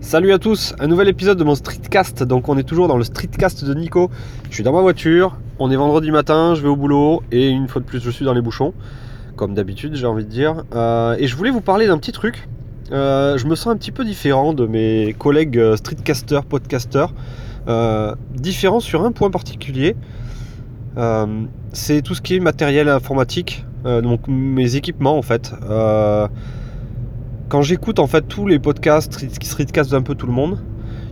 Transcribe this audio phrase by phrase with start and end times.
[0.00, 2.22] Salut à tous, un nouvel épisode de mon streetcast.
[2.22, 4.10] Donc on est toujours dans le streetcast de Nico.
[4.48, 7.66] Je suis dans ma voiture, on est vendredi matin, je vais au boulot et une
[7.66, 8.72] fois de plus je suis dans les bouchons,
[9.34, 10.62] comme d'habitude j'ai envie de dire.
[10.72, 12.48] Euh, et je voulais vous parler d'un petit truc.
[12.92, 17.12] Euh, je me sens un petit peu différent de mes collègues euh, streetcasters, podcasters.
[18.34, 19.96] différent sur un point particulier.
[21.72, 25.52] C'est tout ce qui est matériel informatique, donc mes équipements en fait
[27.48, 30.58] quand j'écoute en fait tous les podcasts, streetcast d'un peu tout le monde,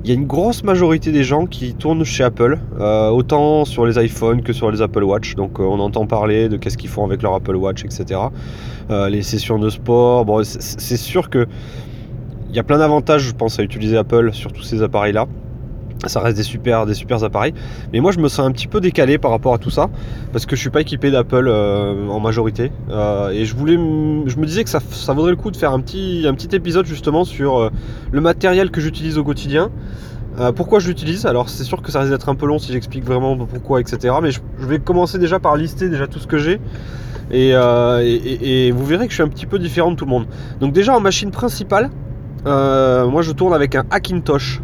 [0.04, 3.86] il y a une grosse majorité des gens qui tournent chez Apple, euh, autant sur
[3.86, 5.34] les iPhones que sur les Apple Watch.
[5.34, 8.20] Donc euh, on entend parler de qu'est-ce qu'ils font avec leur Apple Watch, etc.
[8.90, 10.26] Euh, les sessions de sport.
[10.44, 11.46] C'est sûr que
[12.50, 15.26] il y a plein d'avantages, je pense, à utiliser Apple sur tous ces appareils-là
[16.04, 17.54] ça reste des super, des super appareils.
[17.92, 19.88] Mais moi, je me sens un petit peu décalé par rapport à tout ça,
[20.32, 22.70] parce que je suis pas équipé d'Apple euh, en majorité.
[22.90, 24.80] Euh, et je voulais, je me disais que ça,
[25.12, 27.70] vaudrait le coup de faire un petit, épisode justement sur euh,
[28.12, 29.70] le matériel que j'utilise au quotidien.
[30.54, 31.26] pourquoi je l'utilise?
[31.26, 34.14] Alors c'est sûr que ça risque d'être un peu long si j'explique vraiment pourquoi, etc.
[34.22, 36.60] Mais je, vais commencer déjà par lister déjà tout ce que j'ai.
[37.32, 40.26] Et, et, vous verrez que je suis un petit peu différent de tout le monde.
[40.60, 41.90] Donc déjà en machine principale,
[42.44, 44.60] moi je tourne avec un Hackintosh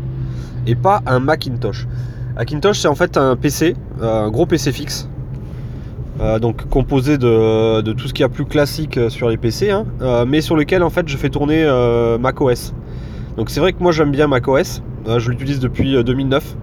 [0.66, 1.86] et pas un Macintosh.
[2.36, 5.08] Macintosh, c'est en fait un PC, un gros PC fixe.
[6.20, 9.70] Euh, donc composé de, tout ce qu'il y a plus classique euh, sur les PC,
[9.70, 11.64] hein, euh, mais sur lequel en fait je fais tourner
[12.20, 12.74] macOS.
[13.36, 16.56] Donc c'est vrai que moi j'aime bien macOS, je l'utilise depuis 2009,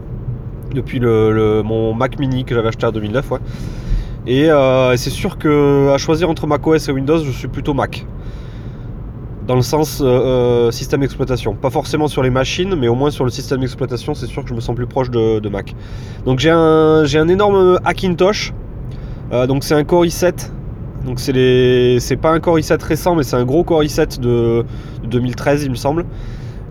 [0.75, 3.39] depuis le, mon Mac Mini que j'avais acheté en 2009, ouais.
[4.28, 4.50] Et
[4.97, 8.06] c'est sûr que à choisir entre macOS et Windows, je suis plutôt Mac
[9.50, 11.55] dans le sens euh, euh, système d'exploitation.
[11.55, 14.50] Pas forcément sur les machines, mais au moins sur le système d'exploitation, c'est sûr que
[14.50, 15.73] je me sens plus proche de, Mac.
[16.23, 18.53] Donc j'ai un, j'ai un énorme Hackintosh.
[19.31, 20.52] Euh, donc c'est un Core i7.
[21.03, 24.19] Donc c'est, les, c'est pas un Core i7 récent, mais c'est un gros Core i7
[24.19, 24.66] de,
[25.06, 26.06] 2013, il me semble.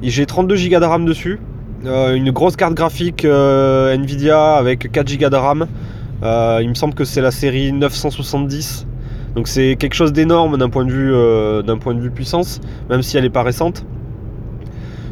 [0.01, 1.41] J'ai 32 Go de RAM dessus.
[1.85, 5.67] une grosse carte graphique Nvidia avec 4 Go de RAM.
[6.23, 8.87] il me semble que c'est la série 970
[9.35, 13.03] donc c'est quelque chose d'énorme d'un point, de vue, euh, point de vue puissance, même
[13.03, 13.85] si elle n'est pas récente.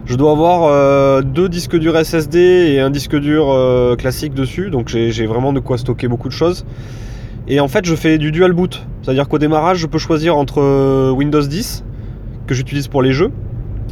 [0.05, 4.71] Je dois avoir euh, deux disques durs SSD et un disque dur euh, classique dessus,
[4.71, 6.65] donc j'ai vraiment de quoi stocker beaucoup de choses.
[7.49, 11.13] Et en fait, je fais du dual boot, c'est-à-dire qu'au démarrage, je peux choisir entre
[11.13, 11.85] Windows 10,
[12.47, 13.31] que j'utilise pour les jeux,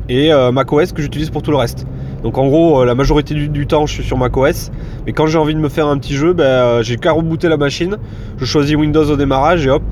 [0.08, 1.86] et macOS, que j'utilise pour tout le reste.
[2.24, 4.72] Donc en gros, la majorité du, temps, je suis sur macOS,
[5.06, 7.56] mais quand j'ai envie de me faire un petit jeu, ben, j'ai qu'à rebooter la
[7.56, 7.96] machine,
[8.38, 9.82] je choisis Windows au démarrage et hop,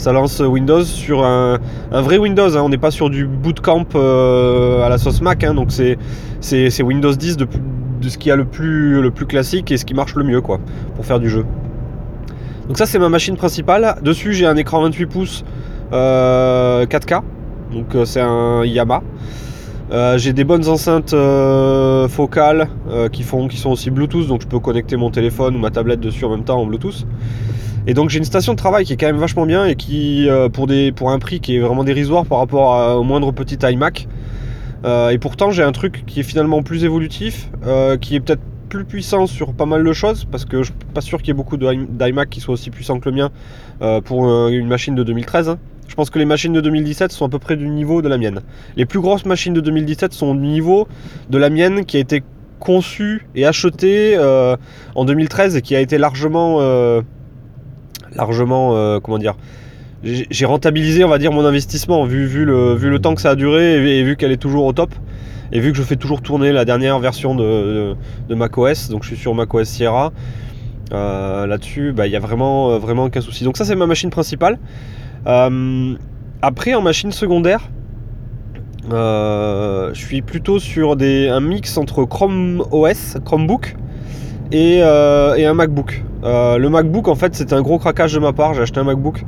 [0.00, 1.58] ça lance Windows sur un,
[1.92, 2.56] vrai Windows.
[2.56, 2.62] Hein.
[2.62, 5.44] On n'est pas sur du bootcamp euh, à la sauce Mac.
[5.44, 5.52] Hein.
[5.52, 7.46] donc c'est, Windows 10 de,
[8.08, 10.58] ce qui a le plus, classique et ce qui marche le mieux quoi,
[10.96, 11.44] pour faire du jeu.
[12.66, 13.96] Donc ça c'est ma machine principale.
[14.00, 15.44] Dessus j'ai un écran 28 pouces
[15.92, 15.92] 4K.
[15.92, 16.86] Euh,
[17.70, 19.02] donc euh, c'est un Yamaha.
[20.16, 21.14] j'ai des bonnes enceintes
[22.08, 22.68] focales
[23.12, 26.30] qui sont aussi Bluetooth, donc je peux connecter mon téléphone ou ma tablette dessus en
[26.30, 27.04] même temps en Bluetooth.
[27.86, 30.28] Et donc j'ai une station de travail qui est quand même vachement bien et qui,
[30.28, 33.58] euh, pour, des, pour un prix qui est vraiment dérisoire par rapport au moindre petit
[33.62, 34.06] iMac.
[34.84, 38.42] Euh, et pourtant j'ai un truc qui est finalement plus évolutif, euh, qui est peut-être
[38.68, 41.30] plus puissant sur pas mal de choses, parce que je suis pas sûr qu'il y
[41.30, 43.30] ait beaucoup d'iMac qui soient aussi puissants que le mien
[44.04, 45.48] pour une machine de 2013.
[45.48, 45.58] Hein.
[45.88, 48.16] Je pense que les machines de 2017 sont à peu près du niveau de la
[48.16, 48.42] mienne.
[48.76, 50.86] Les plus grosses machines de 2017 sont du niveau
[51.30, 52.22] de la mienne qui a été
[52.60, 54.16] conçue et achetée
[54.94, 56.60] en 2013 et qui a été largement
[58.14, 59.36] largement, euh, comment dire,
[60.02, 63.30] j'ai rentabilisé, on va dire, mon investissement, vu, vu, le, vu le temps que ça
[63.30, 64.94] a duré et, vu qu'elle est toujours au top.
[65.52, 67.96] Et vu que je fais toujours tourner la dernière version de,
[68.28, 70.12] de, macOS, donc je suis sur macOS Sierra,
[70.92, 73.44] euh, là-dessus, bah, il n'y a vraiment, vraiment aucun souci.
[73.44, 74.58] Donc ça, c'est ma machine principale.
[75.26, 75.94] Euh,
[76.40, 77.68] après, en machine secondaire,
[78.88, 83.74] je suis plutôt sur des, un mix entre Chrome OS, Chromebook,
[84.52, 86.02] et, et un MacBook.
[86.22, 88.54] Euh, le MacBook, en fait, c'était un gros craquage de ma part.
[88.54, 89.24] J'ai acheté un MacBook,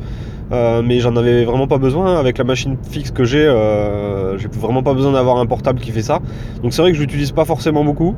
[0.53, 2.19] euh, mais j'en avais vraiment pas besoin.
[2.19, 5.91] Avec la machine fixe que j'ai, euh, j'ai vraiment pas besoin d'avoir un portable qui
[5.91, 6.21] fait ça.
[6.63, 8.15] Donc c'est vrai que je l'utilise pas forcément beaucoup.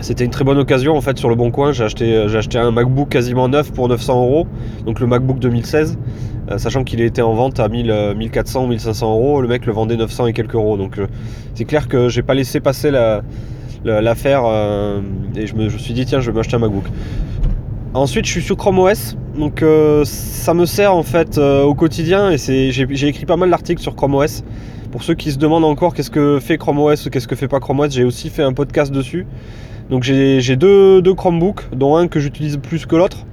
[0.00, 1.70] c'était une très bonne occasion en fait sur le bon coin.
[1.72, 4.46] J'ai acheté, j'ai acheté un MacBook quasiment neuf pour 900 euros,
[4.84, 5.96] donc le MacBook 2016,
[6.56, 9.40] sachant qu'il était en vente à 1000, 1400 ou 1500 euros.
[9.40, 10.76] Le mec le vendait 900 et quelques euros.
[10.76, 10.98] Donc
[11.54, 13.22] c'est clair que j'ai pas laissé passer la,
[13.84, 15.00] l'affaire euh,
[15.36, 16.84] et je me, suis dit tiens je vais m'acheter un MacBook.
[17.94, 21.74] Ensuite je suis sur Chrome OS donc euh, ça me sert en fait euh, au
[21.74, 24.44] quotidien et j'ai écrit pas mal d'articles sur Chrome OS.
[24.90, 27.48] Pour ceux qui se demandent encore qu'est-ce que fait Chrome OS ou qu'est-ce que fait
[27.48, 29.26] pas Chrome OS, j'ai aussi fait un podcast dessus.
[29.90, 33.26] Donc j'ai deux, deux Chromebooks, dont un que j'utilise plus que l'autre.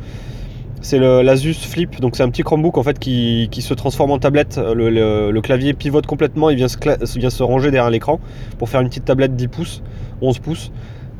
[0.81, 4.57] c'est l'Asus Flip, donc c'est un petit Chromebook en fait qui, se transforme en tablette.
[4.57, 8.19] Le, clavier pivote complètement, il vient se, vient se ranger derrière l'écran
[8.57, 9.83] pour faire une petite tablette 10 pouces,
[10.21, 10.71] 11 pouces.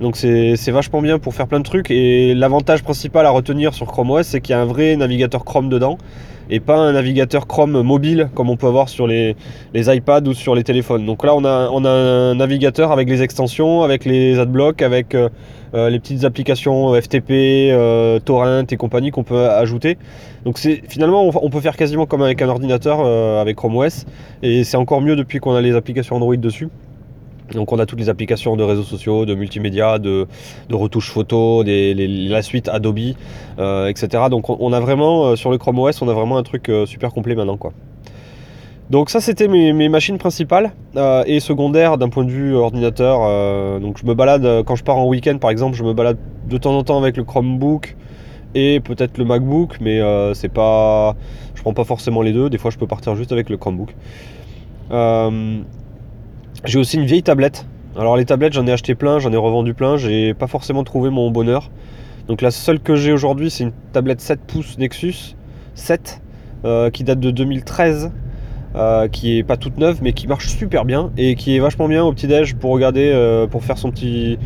[0.01, 1.91] Donc c'est vachement bien pour faire plein de trucs.
[1.91, 5.43] Et l'avantage principal à retenir sur Chrome OS, c'est qu'il y a un vrai navigateur
[5.43, 5.97] Chrome dedans
[6.49, 9.35] et pas un navigateur Chrome mobile comme on peut avoir sur les,
[9.75, 11.05] iPads ou sur les téléphones.
[11.05, 15.29] Donc là, on a, un navigateur avec les extensions, avec les adblocks, avec euh,
[15.73, 17.31] euh, les petites applications FTP,
[17.71, 19.97] euh, Torrent et compagnie qu'on peut ajouter.
[20.45, 23.05] Donc finalement, on, peut faire quasiment comme avec un ordinateur
[23.39, 24.05] avec Chrome OS
[24.41, 26.69] et c'est encore mieux depuis qu'on a les applications Android dessus.
[27.53, 30.27] Donc on a toutes les applications de réseaux sociaux, de multimédia, de,
[30.71, 32.99] retouches photo, la suite Adobe,
[33.59, 34.23] euh, etc.
[34.29, 36.85] Donc on, a vraiment, euh, sur le Chrome OS, on a vraiment un truc euh,
[36.85, 37.57] super complet maintenant.
[37.57, 37.73] quoi.
[38.89, 40.71] Donc ça c'était mes, machines principales
[41.27, 43.19] et secondaires d'un point de vue ordinateur.
[43.79, 46.17] donc je me balade, quand je pars en week-end par exemple, je me balade
[46.47, 47.95] de temps en temps avec le Chromebook
[48.55, 50.01] et peut-être le MacBook, mais
[50.33, 51.15] c'est pas...
[51.53, 53.93] Je prends pas forcément les deux, des fois je peux partir juste avec le Chromebook.
[56.65, 57.65] J'ai aussi une vieille tablette.
[57.97, 61.09] Alors les tablettes, j'en ai acheté plein, j'en ai revendu plein, j'ai pas forcément trouvé
[61.09, 61.69] mon bonheur.
[62.27, 65.35] Donc la seule que j'ai aujourd'hui, c'est une tablette 7 pouces Nexus
[65.75, 66.21] 7
[66.65, 68.11] euh, qui date de 2013.
[68.75, 71.87] Euh, qui est pas toute neuve mais qui marche super bien et qui est vachement
[71.87, 74.37] bien au petit déj pour regarder euh, pour faire son petit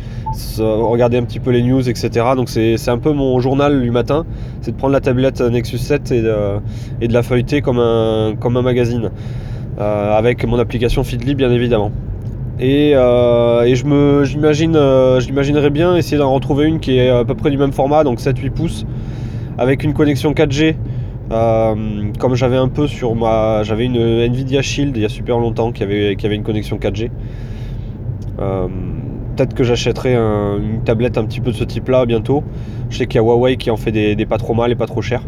[0.58, 4.24] regarder un petit peu les news etc donc c'est un peu mon journal du matin
[4.62, 6.34] c'est de prendre la tablette Nexus 7 et de,
[7.02, 9.10] et de la feuilleter comme un, comme un magazine
[9.78, 11.90] avec mon application Feedly bien évidemment.
[12.60, 17.24] Et, euh, je me, j'imagine, euh, j'imaginerais bien essayer d'en retrouver une qui est à
[17.24, 18.86] peu près du même format, donc 7-8 pouces,
[19.58, 20.76] avec une connexion 4G.
[21.30, 23.62] comme j'avais un peu sur ma.
[23.64, 26.78] J'avais une Nvidia Shield il y a super longtemps qui avait, qui avait une connexion
[26.78, 27.10] 4G.
[28.36, 32.44] Peut-être que j'achèterai une tablette un petit peu de ce type là bientôt.
[32.88, 34.76] Je sais qu'il y a Huawei qui en fait des, des pas trop mal et
[34.76, 35.22] pas trop cher.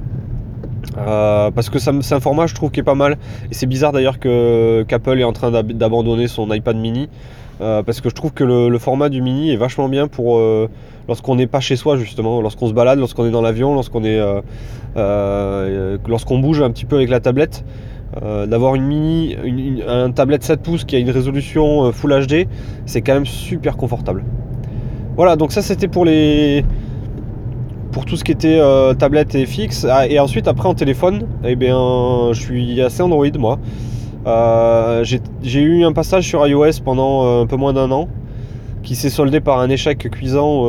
[0.98, 3.16] Euh, parce que c'est un format je trouve qui est pas mal.
[3.50, 7.08] Et c'est bizarre d'ailleurs qu'Apple est en train d'abandonner son iPad mini.
[7.62, 10.68] Euh, parce que je trouve que le, format du mini est vachement bien pour euh,
[11.08, 12.40] lorsqu'on n'est pas chez soi justement.
[12.40, 14.20] Lorsqu'on se balade lorsqu'on est dans l'avion lorsqu'on est
[16.06, 17.64] lorsqu'on bouge un petit peu avec la tablette.
[18.22, 22.46] D'avoir une mini une, un tablette 7 pouces qui a une résolution Full HD
[22.86, 24.24] c'est quand même super confortable.
[25.16, 26.64] Voilà donc ça c'était pour les
[27.96, 29.86] pour tout ce qui était euh, tablette et fixe.
[29.90, 33.58] Ah, et ensuite, après en téléphone, eh bien, je suis assez Android moi.
[34.26, 38.06] Euh, j'ai eu un passage sur iOS pendant euh, un peu moins d'un an
[38.82, 40.66] qui s'est soldé par un échec cuisant.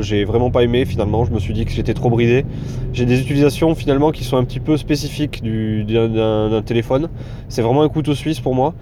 [0.00, 1.26] j'ai vraiment pas aimé finalement.
[1.26, 2.46] Je me suis dit que j'étais trop bridé.
[2.94, 7.10] J'ai des utilisations finalement qui sont un petit peu spécifiques d'un téléphone.
[7.50, 8.72] C'est vraiment un couteau suisse pour moi.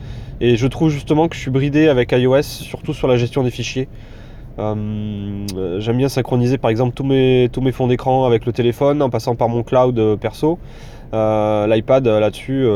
[0.40, 3.50] Et je trouve justement que je suis bridé avec iOS, surtout sur la gestion des
[3.50, 3.88] fichiers.
[4.58, 9.36] Euh, j'aime bien synchroniser par exemple tous mes, fonds d'écran avec le téléphone en passant
[9.36, 10.58] par mon cloud euh, perso.
[11.14, 12.66] Euh, L'iPad là-dessus,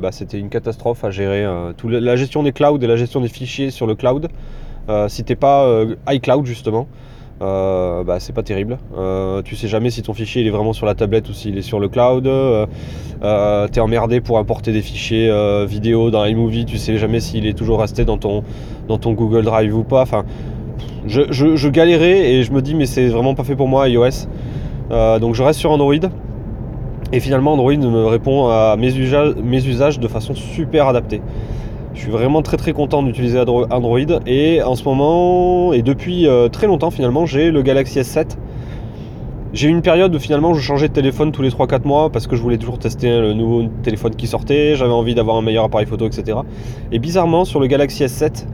[0.00, 1.46] bah, c'était une catastrophe à gérer.
[1.84, 4.28] la gestion des clouds et la gestion des fichiers sur le cloud.
[5.08, 5.66] si t'es pas
[6.08, 6.88] iCloud justement,
[7.40, 8.76] bah, c'est pas terrible.
[9.44, 11.62] tu sais jamais si ton fichier il est vraiment sur la tablette ou s'il est
[11.62, 12.28] sur le cloud.
[13.72, 15.32] T'es emmerdé pour importer des fichiers
[15.66, 16.66] vidéo dans iMovie.
[16.66, 18.44] Tu sais jamais s'il est toujours resté dans ton,
[18.88, 20.02] dans ton Google Drive ou pas.
[20.02, 20.26] Enfin,
[21.08, 24.28] je, galérais et je me dis mais c'est vraiment pas fait pour moi iOS.
[24.90, 25.94] Euh, donc je reste sur Android.
[27.12, 31.22] Et finalement Android me répond à mes usages, de façon super adaptée.
[31.94, 36.48] Je suis vraiment très très content d'utiliser Android et en ce moment et depuis euh,
[36.48, 38.36] très longtemps finalement j'ai le Galaxy S7.
[39.54, 42.26] J'ai eu une période où finalement je changeais de téléphone tous les 3-4 mois parce
[42.26, 45.64] que je voulais toujours tester le nouveau téléphone qui sortait, j'avais envie d'avoir un meilleur
[45.64, 46.38] appareil photo etc.
[46.92, 48.44] Et bizarrement sur le Galaxy S7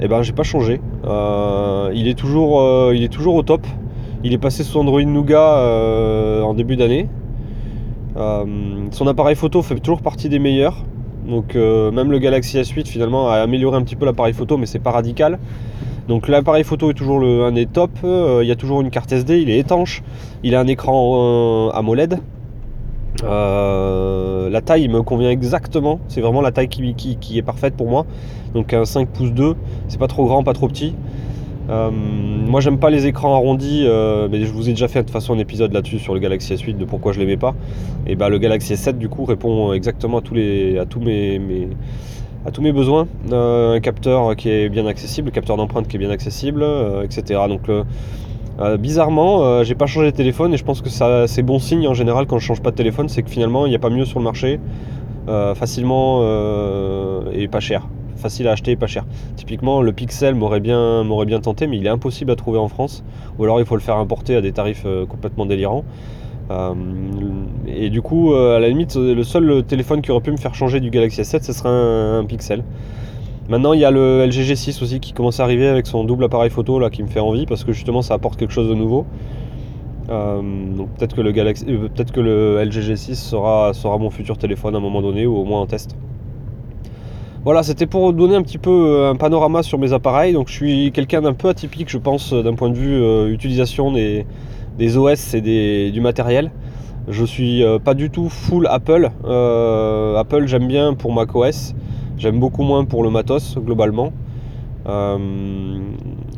[0.00, 0.80] eh ben j'ai pas changé.
[1.04, 3.66] Euh, il, est toujours, euh, il est toujours au top.
[4.24, 7.08] Il est passé sous Android Nougat euh, en début d'année.
[8.16, 10.84] son appareil photo fait toujours partie des meilleurs.
[11.28, 14.78] Donc même le Galaxy S8 finalement a amélioré un petit peu l'appareil photo mais c'est
[14.78, 15.38] pas radical.
[16.08, 17.90] Donc l'appareil photo est toujours le, un des top.
[18.02, 20.02] il y a toujours une carte SD, il est étanche.
[20.42, 22.18] Il a un écran AMOLED.
[24.50, 26.00] La taille me convient exactement.
[26.08, 28.06] C'est vraiment la taille qui, est parfaite pour moi.
[28.54, 29.54] Donc un 5 pouces 2,
[29.88, 30.94] c'est pas trop grand, pas trop petit.
[31.68, 35.04] Euh, moi j'aime pas les écrans arrondis, euh, mais je vous ai déjà fait de
[35.04, 37.54] toute façon un épisode là-dessus sur le Galaxy S8 de pourquoi je l'aimais pas.
[38.06, 40.74] Et bah le Galaxy S7 du coup répond exactement à tous mes
[42.72, 43.06] besoins.
[43.30, 46.64] Euh, un capteur qui est bien accessible, un capteur d'empreinte qui est bien accessible,
[47.04, 47.42] etc.
[47.48, 47.68] Donc
[48.78, 51.94] bizarrement, j'ai pas changé de téléphone et je pense que ça c'est bon signe en
[51.94, 54.04] général quand je change pas de téléphone, c'est que finalement il n'y a pas mieux
[54.04, 54.60] sur le marché,
[55.54, 56.22] facilement
[57.32, 57.86] et pas cher
[58.20, 59.04] facile à acheter et pas cher.
[59.34, 61.04] Typiquement, le Pixel m'aurait bien,
[61.42, 63.02] tenté, mais il est impossible à trouver en France.
[63.38, 65.84] Ou alors il faut le faire importer à des tarifs euh, complètement délirants.
[67.66, 70.80] et du coup, à la limite, le seul téléphone qui aurait pu me faire changer
[70.80, 72.64] du Galaxy S7, ce serait un, Pixel.
[73.50, 76.24] Maintenant, il y a le LG G6 aussi qui commence à arriver avec son double
[76.24, 78.74] appareil photo là qui me fait envie parce que justement ça apporte quelque chose de
[78.74, 79.04] nouveau.
[80.08, 84.74] donc peut-être que le Galaxy, peut-être que le LG G6 sera, sera mon futur téléphone
[84.74, 85.96] à un moment donné ou au moins en test.
[87.42, 90.34] Voilà, c'était pour donner un petit peu euh, un panorama sur mes appareils.
[90.34, 93.90] Donc je suis quelqu'un d'un peu atypique, je pense, d'un point de vue euh, utilisation
[93.92, 94.26] des,
[94.98, 96.50] OS et du matériel.
[97.08, 99.10] Je suis euh, pas du tout full Apple.
[99.24, 101.74] Apple j'aime bien pour macOS,
[102.20, 104.12] j'aime beaucoup moins pour le matos globalement.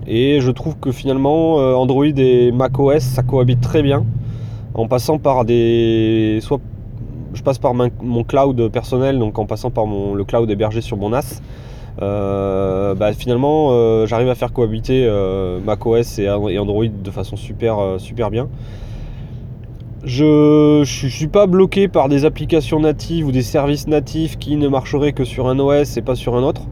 [0.06, 4.04] et je trouve que finalement Android et macOS ça cohabite très bien
[4.74, 6.60] en passant par des soit
[7.34, 10.96] je passe par mon cloud personnel, donc en passant par mon, le cloud hébergé sur
[10.96, 11.40] mon NAS.
[12.00, 17.76] Euh, bah, finalement, euh, j'arrive à faire cohabiter euh, macOS et, Android de façon super,
[17.98, 18.48] super bien.
[20.04, 24.68] Je ne suis pas bloqué par des applications natives ou des services natifs qui ne
[24.68, 26.62] marcheraient que sur un OS et pas sur un autre.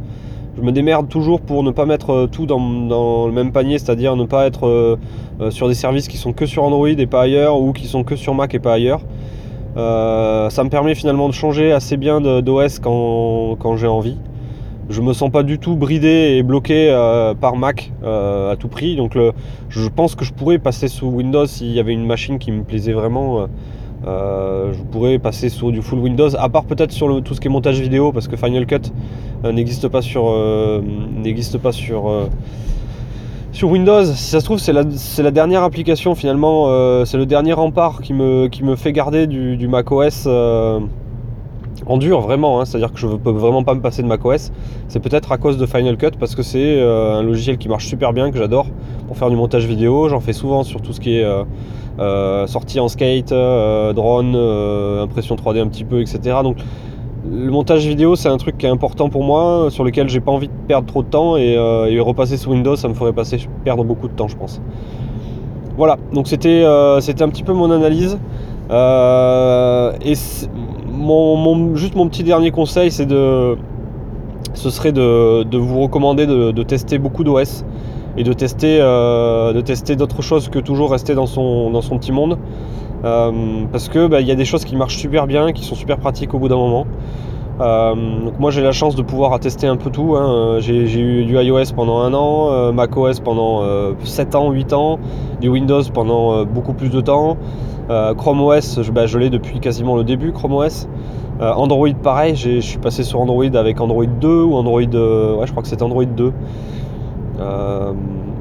[0.57, 4.25] Je me démerde toujours pour ne pas mettre tout dans, le même panier, c'est-à-dire ne
[4.25, 4.99] pas être
[5.51, 8.17] sur des services qui sont que sur Android et pas ailleurs, ou qui sont que
[8.17, 9.01] sur Mac et pas ailleurs.
[9.77, 14.17] Euh, ça me permet finalement de changer assez bien d'OS quand j'ai envie.
[14.91, 18.69] Je me sens pas du tout bridé et bloqué euh, par Mac euh, à tout
[18.69, 18.97] prix.
[18.97, 19.17] Donc
[19.69, 22.65] je pense que je pourrais passer sous Windows s'il y avait une machine qui me
[22.65, 23.47] plaisait vraiment.
[24.05, 27.51] je pourrais passer sur du full Windows, à part peut-être sur tout ce qui est
[27.51, 28.93] montage vidéo, parce que Final Cut
[29.45, 30.25] n'existe pas sur,
[31.17, 32.29] n'existe pas sur
[33.53, 37.53] sur Windows, si ça se trouve, c'est la, dernière application finalement, euh, c'est le dernier
[37.53, 40.79] rempart qui me, qui me fait garder du, macOS euh,
[41.87, 42.65] en dur vraiment, hein.
[42.65, 44.53] c'est-à-dire que je ne peux vraiment pas me passer de macOS.
[44.89, 47.87] C'est peut-être à cause de Final Cut parce que c'est euh, un logiciel qui marche
[47.87, 48.67] super bien, que j'adore
[49.07, 50.09] pour faire du montage vidéo.
[50.09, 51.27] J'en fais souvent sur tout ce qui est
[52.47, 54.35] sortie en skate, drone,
[55.03, 56.37] impression 3D un petit peu, etc.
[56.43, 56.57] Donc
[57.29, 60.33] le montage vidéo, c'est un truc qui est important pour moi, sur lequel j'ai pas
[60.33, 63.39] envie de perdre trop de temps euh, et, repasser sous Windows, ça me ferait passer,
[63.65, 64.61] perdre beaucoup de temps, je pense.
[65.77, 68.19] Voilà, donc c'était euh, un petit peu mon analyse.
[68.71, 70.15] Euh, et
[71.01, 73.57] mon, juste mon petit dernier conseil, c'est de,
[74.55, 77.65] ce serait de, vous recommander de, tester beaucoup d'OS
[78.17, 82.13] et de tester, de tester d'autres choses que toujours rester dans son, dans son petit
[82.13, 82.39] monde.
[83.05, 83.33] Euh,
[83.73, 85.99] parce que bah, il y a des choses qui marchent super bien, qui sont super
[85.99, 86.87] pratiques au bout d'un moment.
[87.61, 87.95] Euh,
[88.39, 90.17] moi j'ai la chance de pouvoir attester un peu tout.
[90.17, 90.59] Hein.
[90.61, 93.63] J'ai eu du iOS pendant un an, euh, macOS pendant
[94.05, 94.99] 7 ans, 8 ans,
[95.41, 97.37] du Windows pendant beaucoup plus de temps.
[98.17, 100.89] Chrome OS, je, bah, je l'ai depuis quasiment le début, Chrome OS.
[101.41, 104.83] Android pareil, je suis passé sur Android avec Android 2 ou Android...
[104.83, 106.33] ouais je crois que c'est Android 2.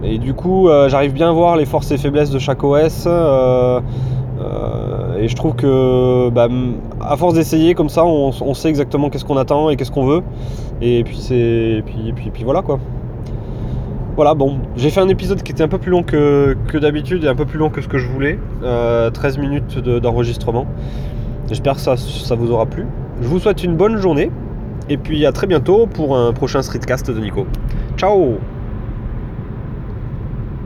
[0.03, 3.08] et du coup j'arrive bien à voir les forces et faiblesses de chaque OS.
[4.39, 6.48] Euh, et je trouve que bah,
[7.01, 10.24] à force d'essayer comme ça, on, sait exactement qu'est-ce qu'on attend et qu'est-ce qu'on veut.
[10.82, 12.79] Et puis c'est puis, puis, puis voilà quoi.
[14.19, 17.29] Voilà, bon, j'ai fait un épisode qui était un peu plus long que, d'habitude et
[17.29, 18.38] un peu plus long que ce que je voulais.
[18.59, 20.67] 13 euh, minutes d'enregistrement.
[21.47, 22.85] J'espère que ça, ça vous aura plu.
[23.21, 24.29] Je vous souhaite une bonne journée
[24.89, 27.47] et puis à très bientôt pour un prochain streetcast de Nico.
[27.95, 28.39] Ciao